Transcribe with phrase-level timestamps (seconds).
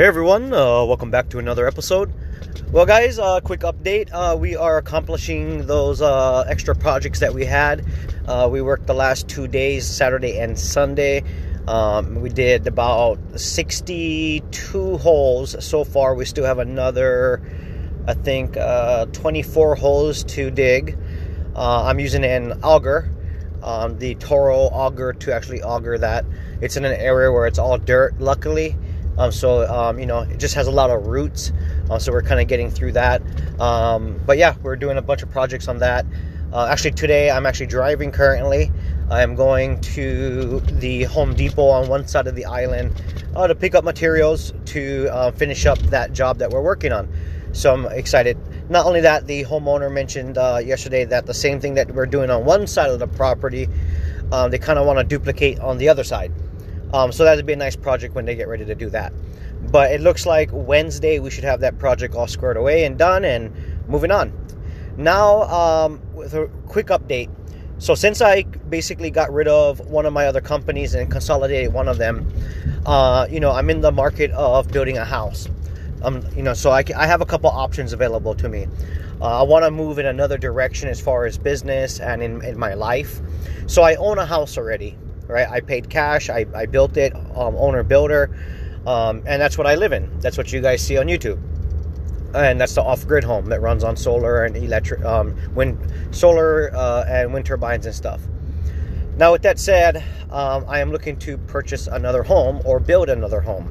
[0.00, 2.10] Hey everyone, uh, welcome back to another episode.
[2.72, 4.08] Well, guys, uh, quick update.
[4.10, 7.84] Uh, we are accomplishing those uh, extra projects that we had.
[8.26, 11.22] Uh, we worked the last two days, Saturday and Sunday.
[11.68, 16.14] Um, we did about 62 holes so far.
[16.14, 17.42] We still have another,
[18.08, 20.96] I think, uh, 24 holes to dig.
[21.54, 23.10] I'm using an auger,
[23.62, 26.24] um, the Toro auger, to actually auger that.
[26.62, 28.78] It's in an area where it's all dirt, luckily
[29.20, 31.52] um, so um, you know, it just has a lot of roots.
[31.90, 33.20] Uh, so we're kind of getting through that.
[33.60, 36.06] Um, but yeah, we're doing a bunch of projects on that.
[36.52, 38.72] Uh, actually, today I'm actually driving currently.
[39.10, 43.00] I'm going to the Home Depot on one side of the island
[43.36, 47.12] uh, to pick up materials to uh, finish up that job that we're working on.
[47.52, 48.38] So I'm excited.
[48.70, 52.30] Not only that, the homeowner mentioned uh, yesterday that the same thing that we're doing
[52.30, 53.68] on one side of the property,
[54.32, 56.32] um, they kind of want to duplicate on the other side.
[56.92, 59.12] Um, so that'd be a nice project when they get ready to do that.
[59.70, 63.24] But it looks like Wednesday we should have that project all squared away and done
[63.24, 63.54] and
[63.88, 64.32] moving on.
[64.96, 67.30] Now, um, with a quick update.
[67.78, 71.88] So since I basically got rid of one of my other companies and consolidated one
[71.88, 72.30] of them,
[72.84, 75.48] uh, you know, I'm in the market of building a house.
[76.02, 78.66] Um, you know, so I, I have a couple options available to me.
[79.20, 82.58] Uh, I want to move in another direction as far as business and in, in
[82.58, 83.20] my life.
[83.66, 84.96] So I own a house already
[85.30, 85.48] right?
[85.48, 88.30] I paid cash, I, I built it, um, owner builder,
[88.86, 90.20] um, and that's what I live in.
[90.20, 91.40] That's what you guys see on YouTube.
[92.34, 95.78] And that's the off-grid home that runs on solar and electric, um, wind,
[96.10, 98.20] solar uh, and wind turbines and stuff.
[99.16, 103.40] Now, with that said, um, I am looking to purchase another home or build another
[103.40, 103.70] home.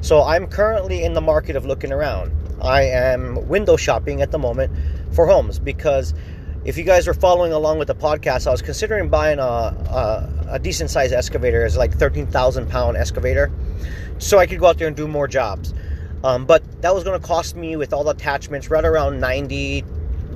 [0.00, 2.32] So I'm currently in the market of looking around.
[2.60, 4.72] I am window shopping at the moment
[5.12, 6.14] for homes because
[6.68, 10.48] if you guys are following along with the podcast, I was considering buying a, a,
[10.50, 11.64] a decent sized excavator.
[11.64, 13.50] It's like 13,000 pound excavator.
[14.18, 15.72] So I could go out there and do more jobs.
[16.24, 19.82] Um, but that was going to cost me with all the attachments right around 90,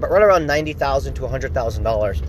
[0.01, 2.23] but right around 90,000 to $100,000.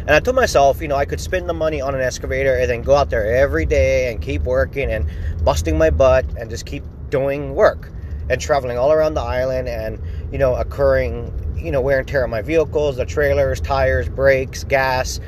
[0.00, 2.68] And I told myself, you know, I could spend the money on an excavator and
[2.68, 5.08] then go out there every day and keep working and
[5.42, 7.90] busting my butt and just keep doing work
[8.30, 10.00] and traveling all around the island and,
[10.32, 14.64] you know, occurring you know, wear and tear on my vehicles, the trailers, tires, brakes,
[14.64, 15.20] gas,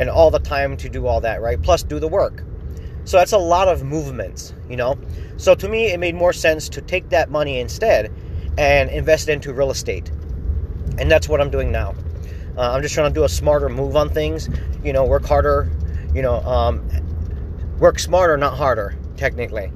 [0.00, 1.60] and all the time to do all that, right?
[1.62, 2.42] Plus do the work.
[3.04, 4.98] So that's a lot of movements, you know?
[5.36, 8.10] So to me, it made more sense to take that money instead
[8.56, 10.10] and invest into real estate.
[10.98, 11.94] And that's what I'm doing now.
[12.56, 14.48] Uh, I'm just trying to do a smarter move on things,
[14.82, 15.70] you know, work harder,
[16.14, 16.88] you know, um,
[17.78, 19.70] work smarter, not harder, technically.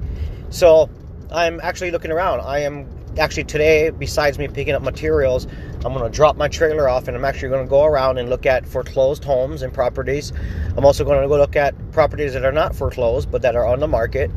[0.49, 0.89] So
[1.31, 2.41] I'm actually looking around.
[2.41, 2.87] I am
[3.19, 5.45] actually today, besides me picking up materials,
[5.85, 8.29] I'm going to drop my trailer off and I'm actually going to go around and
[8.29, 10.33] look at foreclosed homes and properties.
[10.75, 13.65] I'm also going to go look at properties that are not foreclosed but that are
[13.65, 14.31] on the market.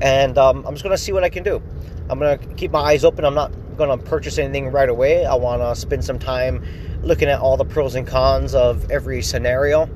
[0.00, 1.60] And um, I'm just going to see what I can do.
[2.08, 3.24] I'm going to keep my eyes open.
[3.24, 5.26] I'm not going to purchase anything right away.
[5.26, 6.64] I want to spend some time
[7.02, 9.90] looking at all the pros and cons of every scenario.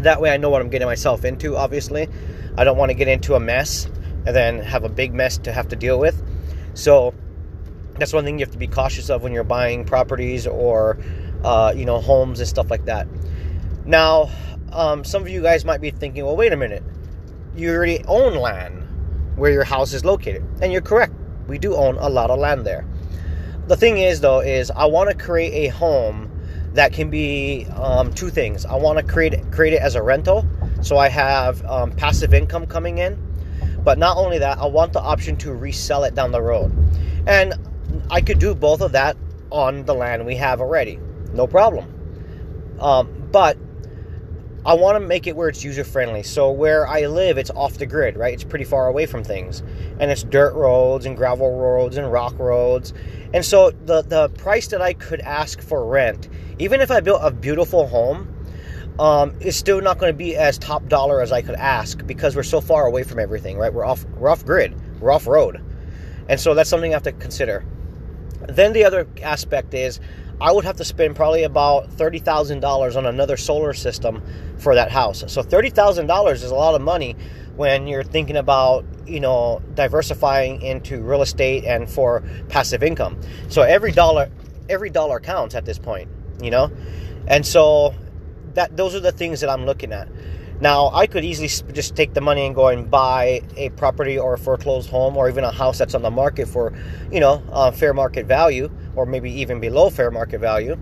[0.00, 2.08] That way I know what I'm getting myself into, obviously.
[2.56, 3.86] I don't want to get into a mess
[4.26, 6.22] and then have a big mess to have to deal with.
[6.74, 7.14] So
[7.98, 10.98] that's one thing you have to be cautious of when you're buying properties or
[11.44, 13.06] uh, you know homes and stuff like that.
[13.84, 14.30] Now
[14.72, 16.82] um, some of you guys might be thinking well wait a minute.
[17.56, 18.84] You already own land
[19.36, 20.44] where your house is located.
[20.60, 21.14] And you're correct.
[21.46, 22.86] We do own a lot of land there.
[23.66, 26.30] The thing is though is i want to create a home
[26.74, 28.64] that can be um, two things.
[28.66, 30.46] I want to create create it as a rental
[30.80, 33.18] so i have um, passive income coming in
[33.84, 36.72] but not only that i want the option to resell it down the road
[37.26, 37.54] and
[38.10, 39.16] I could do both of that
[39.50, 40.98] on the land we have already.
[41.32, 41.94] No problem.
[42.80, 43.56] Um, but
[44.64, 46.22] I want to make it where it's user friendly.
[46.22, 48.34] So where I live, it's off the grid, right?
[48.34, 49.62] It's pretty far away from things,
[50.00, 52.92] and it's dirt roads and gravel roads and rock roads.
[53.32, 56.28] And so the the price that I could ask for rent,
[56.58, 58.37] even if I built a beautiful home,
[58.98, 62.34] um, is still not going to be as top dollar as I could ask because
[62.34, 63.72] we're so far away from everything, right?
[63.72, 65.62] We're off we're off grid, we're off road,
[66.28, 67.64] and so that's something I have to consider.
[68.48, 70.00] Then the other aspect is
[70.40, 74.22] I would have to spend probably about $30,000 on another solar system
[74.56, 75.24] for that house.
[75.26, 77.16] So $30,000 is a lot of money
[77.56, 83.20] when you're thinking about, you know, diversifying into real estate and for passive income.
[83.48, 84.30] So every dollar
[84.68, 86.08] every dollar counts at this point,
[86.40, 86.70] you know?
[87.26, 87.94] And so
[88.58, 90.08] that those are the things that I'm looking at.
[90.60, 94.34] Now, I could easily just take the money and go and buy a property or
[94.34, 96.72] a foreclosed home or even a house that's on the market for,
[97.12, 100.76] you know, uh, fair market value or maybe even below fair market value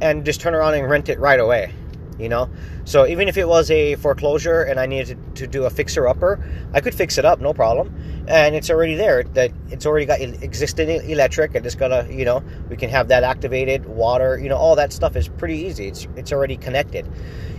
[0.00, 1.72] and just turn around and rent it right away,
[2.18, 2.48] you know?
[2.84, 6.38] So even if it was a foreclosure and I needed to do a fixer upper,
[6.72, 7.94] I could fix it up, no problem.
[8.28, 9.24] and it's already there.
[9.24, 11.56] That it's already got existing electric.
[11.56, 13.86] I just gotta, you know, we can have that activated.
[13.86, 15.88] Water, you know, all that stuff is pretty easy.
[15.88, 17.10] It's it's already connected,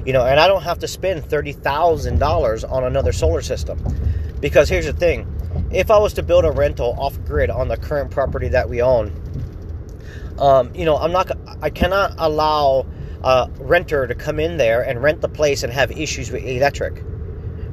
[0.06, 3.84] you know, and I don't have to spend thirty thousand dollars on another solar system,
[4.40, 5.28] because here's the thing:
[5.72, 8.82] if I was to build a rental off grid on the current property that we
[8.82, 9.12] own,
[10.38, 11.32] um, you know, I'm not,
[11.64, 12.86] I cannot allow
[13.24, 17.04] a renter to come in there and rent the place and have issues with electric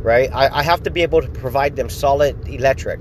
[0.06, 0.31] right?
[0.32, 3.00] I, I have to be able to provide them solid electric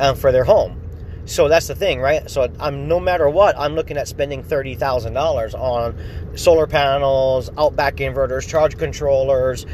[0.00, 0.80] um, for their home.
[1.26, 2.28] So that's the thing, right?
[2.28, 5.96] So I'm no matter what, I'm looking at spending thirty thousand dollars on
[6.34, 9.64] solar panels, outback inverters, charge controllers,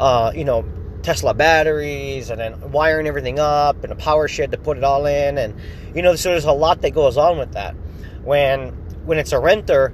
[0.00, 0.64] uh, you know,
[1.02, 5.04] Tesla batteries, and then wiring everything up, and a power shed to put it all
[5.04, 5.60] in, and
[5.94, 7.74] you know, so there's a lot that goes on with that.
[8.22, 8.68] When
[9.04, 9.92] when it's a renter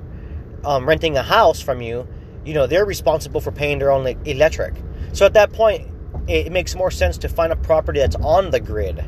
[0.64, 2.06] um, renting a house from you,
[2.44, 4.74] you know, they're responsible for paying their own electric.
[5.12, 5.88] So at that point,
[6.28, 9.04] it makes more sense to find a property that's on the grid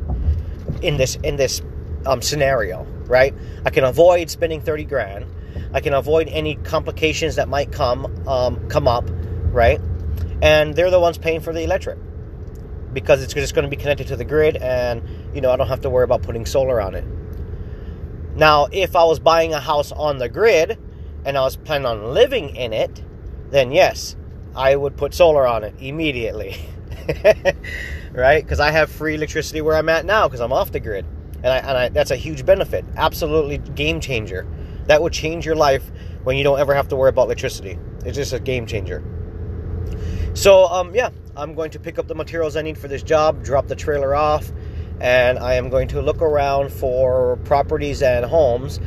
[0.82, 1.62] in this in this
[2.06, 3.34] um, scenario, right?
[3.64, 5.26] I can avoid spending thirty grand.
[5.72, 9.04] I can avoid any complications that might come um, come up,
[9.52, 9.80] right?
[10.42, 11.98] And they're the ones paying for the electric
[12.92, 15.02] because it's just going to be connected to the grid, and
[15.34, 17.04] you know I don't have to worry about putting solar on it.
[18.34, 20.78] Now, if I was buying a house on the grid
[21.24, 23.02] and I was planning on living in it,
[23.50, 24.16] then yes,
[24.54, 26.56] I would put solar on it immediately.
[28.12, 28.42] right?
[28.42, 31.46] Because I have free electricity where I'm at now because I'm off the grid, and,
[31.46, 32.84] I, and I, that's a huge benefit.
[32.96, 34.46] Absolutely game changer.
[34.86, 35.90] That would change your life
[36.24, 37.78] when you don't ever have to worry about electricity.
[38.04, 39.02] It's just a game changer.
[40.34, 43.44] So um, yeah, I'm going to pick up the materials I need for this job,
[43.44, 44.50] drop the trailer off,
[45.00, 48.80] and I am going to look around for properties and homes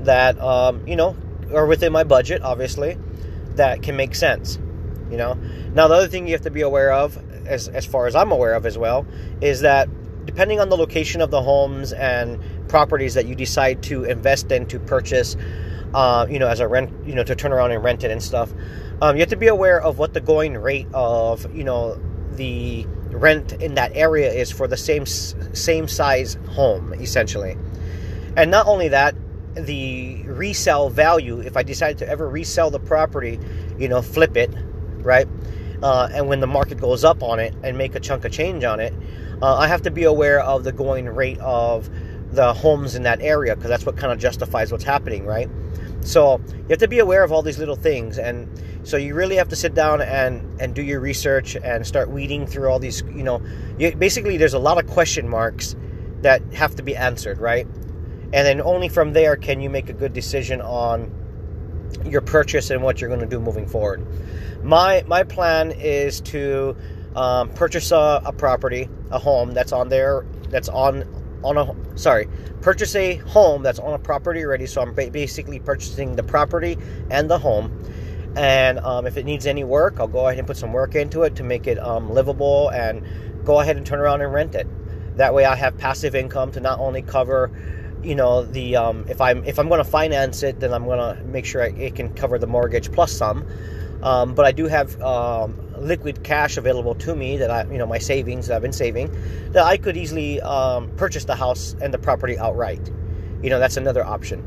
[0.00, 1.16] that um, you know
[1.54, 2.98] are within my budget, obviously,
[3.56, 4.58] that can make sense.
[5.10, 5.34] You know.
[5.74, 8.30] Now the other thing you have to be aware of as, as far as I'm
[8.30, 9.06] aware of as well,
[9.40, 9.88] is that
[10.26, 14.66] depending on the location of the homes and properties that you decide to invest in
[14.66, 15.36] to purchase,
[15.94, 18.22] uh, you know, as a rent, you know, to turn around and rent it and
[18.22, 18.52] stuff,
[19.00, 21.98] um, you have to be aware of what the going rate of, you know,
[22.32, 27.56] the rent in that area is for the same same size home, essentially.
[28.36, 29.14] And not only that,
[29.64, 33.38] the resale value, if I decide to ever resell the property,
[33.78, 34.50] you know, flip it,
[34.98, 35.28] right?
[35.82, 38.64] uh, and when the market goes up on it and make a chunk of change
[38.64, 38.92] on it,
[39.42, 41.88] uh, I have to be aware of the going rate of
[42.32, 45.48] the homes in that area because that's what kind of justifies what's happening, right?
[46.00, 48.48] So you have to be aware of all these little things, and
[48.82, 52.46] so you really have to sit down and and do your research and start weeding
[52.46, 53.02] through all these.
[53.02, 53.42] You know,
[53.78, 55.74] you, basically there's a lot of question marks
[56.22, 57.66] that have to be answered, right?
[58.32, 61.10] And then only from there can you make a good decision on
[62.04, 64.06] your purchase and what you're going to do moving forward.
[64.62, 66.76] My my plan is to
[67.16, 71.04] um, purchase a, a, property, a home that's on there, that's on
[71.42, 72.28] on a sorry,
[72.60, 74.66] purchase a home that's on a property already.
[74.66, 76.76] So I'm basically purchasing the property
[77.10, 77.72] and the home.
[78.36, 81.22] And um, if it needs any work, I'll go ahead and put some work into
[81.22, 83.04] it to make it um, livable and
[83.44, 84.66] go ahead and turn around and rent it.
[85.16, 87.50] That way, I have passive income to not only cover
[88.02, 90.98] you know the um, if I'm if I'm going to finance it, then I'm going
[90.98, 93.46] to make sure it can cover the mortgage plus some.
[94.02, 97.86] Um, but I do have um, liquid cash available to me that I you know
[97.86, 99.10] my savings that I've been saving
[99.52, 102.90] that I could easily um, purchase the house and the property outright.
[103.42, 104.44] You know that's another option.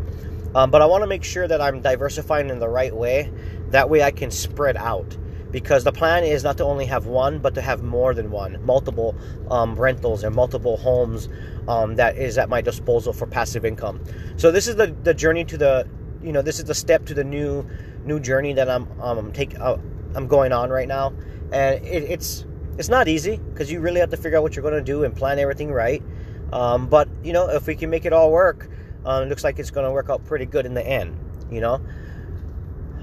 [0.53, 3.31] Um, but I want to make sure that I'm diversifying in the right way.
[3.69, 5.17] That way I can spread out
[5.51, 8.63] because the plan is not to only have one, but to have more than one,
[8.65, 9.15] multiple
[9.49, 11.29] um, rentals and multiple homes
[11.67, 14.01] um, that is at my disposal for passive income.
[14.37, 15.87] So this is the, the journey to the,
[16.23, 17.67] you know, this is the step to the new
[18.03, 19.77] new journey that I'm um take uh,
[20.15, 21.13] I'm going on right now,
[21.51, 22.45] and it, it's
[22.77, 25.03] it's not easy because you really have to figure out what you're going to do
[25.03, 26.01] and plan everything right.
[26.53, 28.69] Um, but you know, if we can make it all work,
[29.05, 31.17] um, it looks like it's going to work out pretty good in the end.
[31.51, 31.81] You know.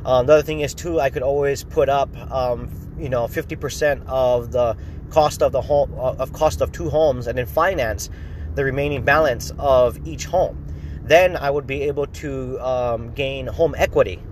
[0.09, 4.53] The other thing is too, I could always put up, um, you know, 50% of
[4.53, 4.75] the
[5.11, 8.09] cost of the home uh, of cost of two homes, and then finance
[8.55, 10.65] the remaining balance of each home.
[11.03, 14.23] Then I would be able to um, gain home equity,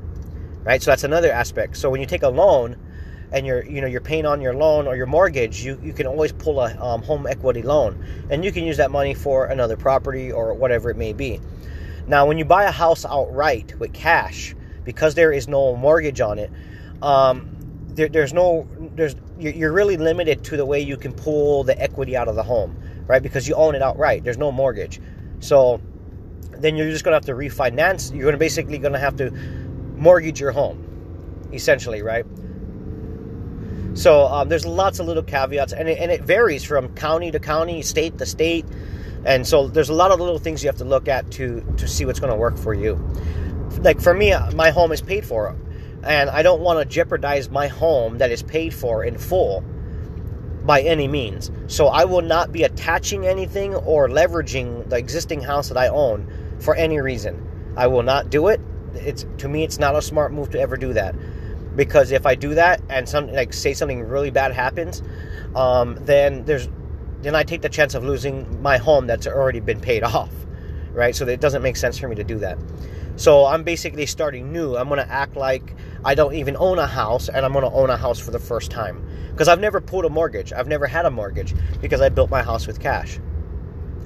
[0.65, 0.83] right?
[0.83, 1.77] So that's another aspect.
[1.77, 2.77] So when you take a loan
[3.33, 6.07] and you're you know you're paying on your loan or your mortgage, you you can
[6.07, 9.77] always pull a um, home equity loan, and you can use that money for another
[9.77, 11.39] property or whatever it may be.
[12.07, 14.55] Now, when you buy a house outright with cash,
[14.87, 16.51] because there is no mortgage on it,
[17.03, 17.55] um,
[17.89, 22.17] there, there's no there's you're really limited to the way you can pull the equity
[22.17, 22.75] out of the home,
[23.07, 23.23] right?
[23.23, 24.25] Because you own it outright.
[24.25, 25.01] There's no mortgage,
[25.41, 25.83] so
[26.53, 28.15] then you're just gonna have to refinance.
[28.15, 29.31] You're gonna basically gonna have to
[29.97, 32.25] mortgage your home, essentially, right?
[33.95, 37.41] So um, there's lots of little caveats, and it, and it varies from county to
[37.41, 38.67] county, state to state,
[39.25, 41.89] and so there's a lot of little things you have to look at to to
[41.89, 42.95] see what's going to work for you.
[43.81, 45.57] Like for me, my home is paid for,
[46.03, 49.63] and I don't want to jeopardize my home that is paid for in full
[50.65, 51.51] by any means.
[51.69, 56.27] So I will not be attaching anything or leveraging the existing house that I own
[56.59, 57.75] for any reason.
[57.77, 58.61] I will not do it.
[58.95, 61.15] It's to me, it's not a smart move to ever do that
[61.77, 65.03] because if I do that and some like say something really bad happens,
[65.55, 66.69] um, then there's
[67.23, 70.31] then I take the chance of losing my home that's already been paid off,
[70.93, 71.15] right?
[71.15, 72.59] So it doesn't make sense for me to do that.
[73.17, 74.77] So I'm basically starting new.
[74.77, 77.71] I'm going to act like I don't even own a house and I'm going to
[77.71, 80.53] own a house for the first time because I've never pulled a mortgage.
[80.53, 83.19] I've never had a mortgage because I built my house with cash.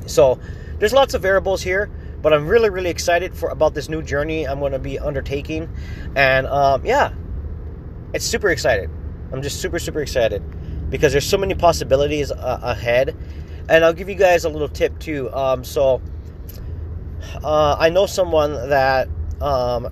[0.06, 0.38] So
[0.78, 1.90] there's lots of variables here,
[2.22, 5.68] but I'm really really excited for about this new journey I'm going to be undertaking,
[6.16, 7.12] and um, yeah,
[8.12, 8.90] it's super excited.
[9.32, 10.42] I'm just super super excited
[10.90, 13.16] because there's so many possibilities uh, ahead,
[13.68, 15.32] and I'll give you guys a little tip too.
[15.32, 16.00] Um, so
[17.42, 19.08] uh, I know someone that
[19.40, 19.88] um,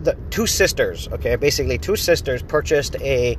[0.00, 3.36] the two sisters, okay, basically two sisters purchased a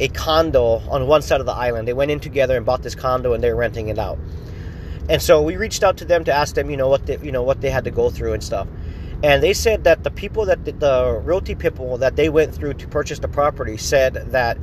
[0.00, 1.88] a condo on one side of the island.
[1.88, 4.18] They went in together and bought this condo, and they're renting it out.
[5.08, 7.32] And so we reached out to them to ask them, you know, what they, you
[7.32, 8.68] know what they had to go through and stuff.
[9.22, 12.74] And they said that the people that the, the realty people that they went through
[12.74, 14.58] to purchase the property said that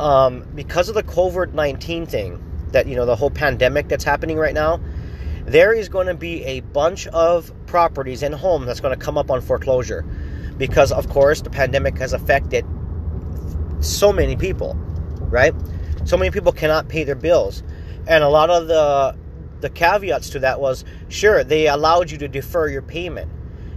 [0.00, 2.42] um, because of the COVID nineteen thing,
[2.72, 4.80] that you know the whole pandemic that's happening right now,
[5.50, 9.18] there is going to be a bunch of properties and homes that's going to come
[9.18, 10.02] up on foreclosure
[10.56, 12.64] because of course the pandemic has affected
[13.80, 14.76] so many people
[15.30, 15.54] right?
[16.04, 17.62] So many people cannot pay their bills.
[18.06, 19.16] And a lot of the
[19.60, 23.30] the caveats to that was sure they allowed you to defer your payment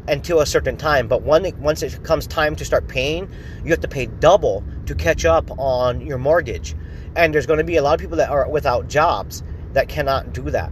[0.08, 3.30] until a certain time but when it, once it comes time to start paying
[3.66, 6.74] you have to pay double to catch up on your mortgage.
[7.16, 10.34] And there's going to be a lot of people that are without jobs that cannot
[10.34, 10.72] do that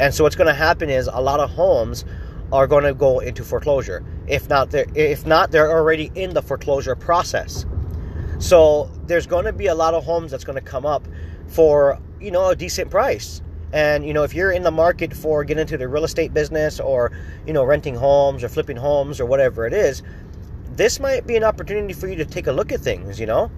[0.00, 2.06] and so what's going to happen is a lot of homes
[2.52, 4.02] are going to go into foreclosure.
[4.26, 7.66] If not, they're, if not, they're already in the foreclosure process.
[8.38, 11.06] So there's going to be a lot of homes that's going to come up
[11.48, 13.42] for you know a decent price.
[13.72, 16.80] And you know if you're in the market for getting into the real estate business
[16.80, 17.12] or
[17.46, 20.02] you know renting homes or flipping homes or whatever it is,
[20.72, 23.20] this might be an opportunity for you to take a look at things.
[23.20, 23.50] You know,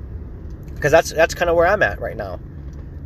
[0.74, 2.40] because that's that's kind of where I'm at right now.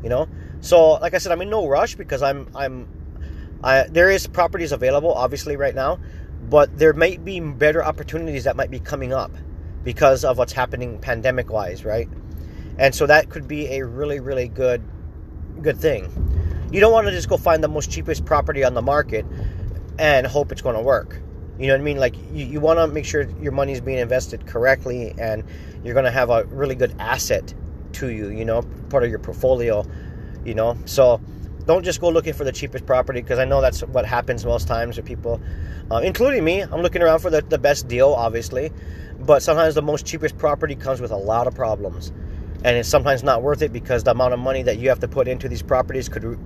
[0.02, 0.26] You know,
[0.60, 2.88] so like I said, I'm in no rush because I'm I'm
[3.62, 5.98] there is properties available, obviously, right now,
[6.48, 9.32] but there might be better opportunities that might be coming up
[9.84, 12.08] because of what's happening pandemic wise, right?
[12.78, 14.82] And so that could be a really, really good,
[15.62, 16.10] good thing.
[16.72, 19.24] You don't want to just go find the most cheapest property on the market
[19.98, 21.20] and hope it's going to work.
[21.58, 21.96] You know what I mean?
[21.96, 25.42] Like you, you want to make sure your money is being invested correctly and
[25.82, 27.54] you're going to have a really good asset
[27.92, 29.86] to you, you know, part of your portfolio,
[30.44, 30.76] you know.
[30.84, 31.20] So
[31.66, 34.68] don't just go looking for the cheapest property because I know that's what happens most
[34.68, 35.40] times with people,
[35.90, 36.60] uh, including me.
[36.62, 38.70] I'm looking around for the, the best deal, obviously,
[39.18, 42.12] but sometimes the most cheapest property comes with a lot of problems,
[42.64, 45.08] and it's sometimes not worth it because the amount of money that you have to
[45.08, 46.38] put into these properties could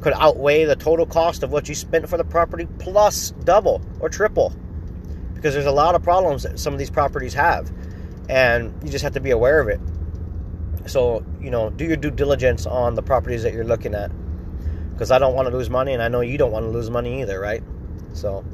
[0.00, 4.08] could outweigh the total cost of what you spent for the property plus double or
[4.08, 4.52] triple
[5.34, 7.70] because there's a lot of problems that some of these properties have
[8.28, 9.80] and you just have to be aware of it
[10.86, 14.10] so you know do your due diligence on the properties that you're looking at
[14.92, 16.90] because I don't want to lose money, and I know you don't want to lose
[16.90, 17.62] money either, right?
[18.12, 18.44] So,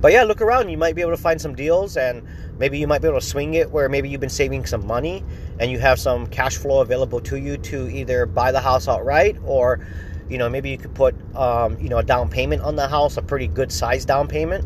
[0.00, 0.68] but yeah, look around.
[0.68, 2.26] You might be able to find some deals, and
[2.58, 5.24] maybe you might be able to swing it where maybe you've been saving some money
[5.60, 9.36] and you have some cash flow available to you to either buy the house outright
[9.44, 9.86] or
[10.28, 13.16] you know maybe you could put um, you know a down payment on the house
[13.16, 14.64] a pretty good size down payment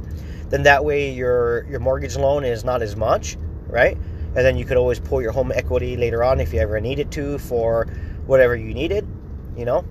[0.48, 3.96] then that way your your mortgage loan is not as much right
[4.34, 7.10] and then you could always pull your home equity later on if you ever needed
[7.12, 7.86] to for
[8.26, 9.06] whatever you needed
[9.56, 9.84] you know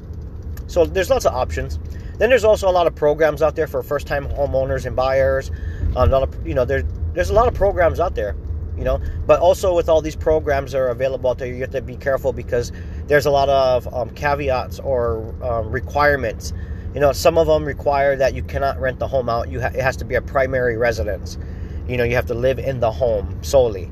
[0.72, 1.80] so there's lots of options.
[2.18, 5.52] Then there's also a lot of programs out there for first-time homeowners and buyers.
[5.98, 8.38] A lot of, you know, there, there's a lot of programs out there,
[8.78, 9.02] you know.
[9.28, 11.98] But also with all these programs that are available out there, you have to be
[11.98, 12.72] careful because
[13.08, 16.54] there's a lot of um, caveats or um, requirements.
[16.94, 19.50] You know, some of them require that you cannot rent the home out.
[19.50, 21.38] You ha- it has to be a primary residence.
[21.86, 23.92] You know, you have to live in the home solely.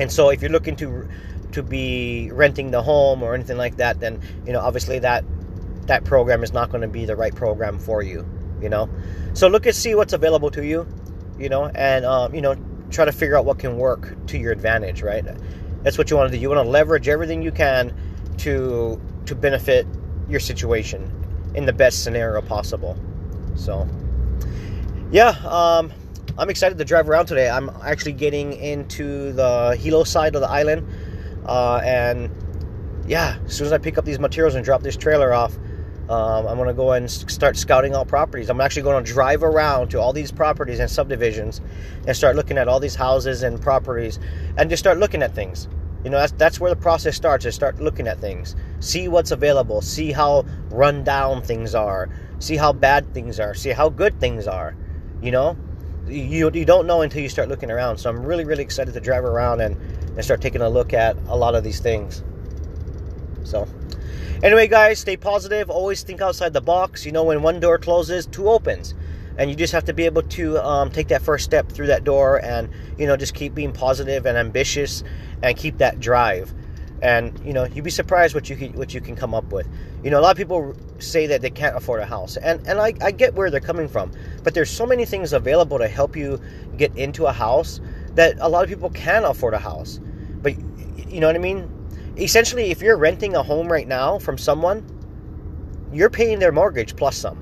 [0.00, 1.08] And so if you're looking to
[1.52, 5.24] to be renting the home or anything like that, then you know obviously that
[5.88, 8.26] that program is not going to be the right program for you
[8.62, 8.90] you know?
[9.34, 10.86] So look and see what's available to you
[11.38, 12.56] you know and um, you know
[12.90, 15.24] try to figure out what can work to your advantage right?
[15.84, 16.42] That's what you want to do.
[16.42, 17.94] You want to leverage everything you can
[18.38, 19.86] to to benefit
[20.28, 21.10] your situation
[21.54, 22.96] in the best scenario possible.
[23.56, 23.88] So
[25.12, 25.92] yeah um,
[26.38, 27.50] i'm excited to drive around today.
[27.50, 30.86] I'm actually getting into the hilo side of the island
[31.46, 32.30] Uh, and
[33.06, 35.58] yeah, as soon as I pick up these materials and drop this trailer off,
[36.08, 38.48] um, I'm going to go and start scouting out properties.
[38.48, 41.60] I'm actually going to drive around to all these properties and subdivisions
[42.06, 44.18] and start looking at all these houses and properties
[44.56, 45.68] and just start looking at things.
[46.04, 48.56] You know, that's, that's where the process starts is start looking at things.
[48.80, 49.82] See what's available.
[49.82, 52.08] See how run down things are.
[52.38, 53.52] See how bad things are.
[53.52, 54.74] See how good things are.
[55.20, 55.56] You know?
[56.06, 57.98] You, you don't know until you start looking around.
[57.98, 61.18] So I'm really, really excited to drive around and, and start taking a look at
[61.26, 62.22] a lot of these things.
[63.48, 63.66] So,
[64.42, 65.70] anyway, guys, stay positive.
[65.70, 67.06] Always think outside the box.
[67.06, 68.94] You know, when one door closes, two opens.
[69.38, 72.02] And you just have to be able to um, take that first step through that
[72.02, 75.04] door and you know just keep being positive and ambitious
[75.44, 76.52] and keep that drive.
[77.00, 79.68] And you know you'd be surprised what you can, what you can come up with.
[80.02, 82.36] You know a lot of people say that they can't afford a house.
[82.36, 84.10] And and I, I get where they're coming from.
[84.42, 86.40] But there's so many things available to help you
[86.76, 87.80] get into a house
[88.16, 90.00] that a lot of people can afford a house.
[90.42, 90.56] But
[91.10, 91.70] you know what i mean
[92.18, 94.84] essentially if you're renting a home right now from someone
[95.92, 97.38] you're paying their mortgage plus some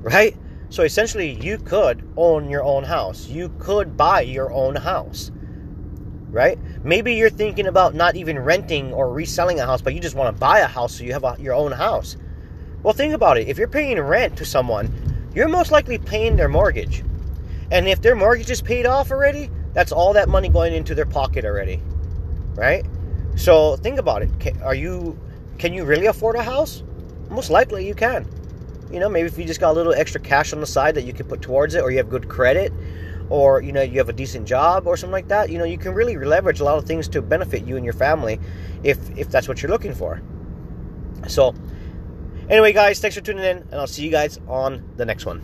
[0.00, 0.36] right
[0.68, 3.28] so essentially, you could own your own house.
[3.28, 5.30] You could buy your own house.
[6.28, 6.58] Right?
[6.82, 10.34] Maybe you're thinking about not even renting or reselling a house, but you just want
[10.34, 12.16] to buy a house so you have a, your own house.
[12.82, 13.48] Well, think about it.
[13.48, 14.92] If you're paying rent to someone,
[15.34, 17.02] you're most likely paying their mortgage.
[17.70, 21.06] And if their mortgage is paid off already, that's all that money going into their
[21.06, 21.80] pocket already.
[22.54, 22.84] Right?
[23.36, 24.62] So think about it.
[24.62, 25.18] Are you
[25.58, 26.82] can you really afford a house?
[27.30, 28.26] Most likely you can.
[28.90, 31.04] You know, maybe if you just got a little extra cash on the side that
[31.04, 32.72] you can put towards it, or you have good credit,
[33.28, 35.50] or you know you have a decent job or something like that.
[35.50, 37.94] You know, you can really leverage a lot of things to benefit you and your
[37.94, 38.38] family,
[38.82, 40.22] if if that's what you're looking for.
[41.26, 41.54] So,
[42.48, 45.42] anyway, guys, thanks for tuning in, and I'll see you guys on the next one.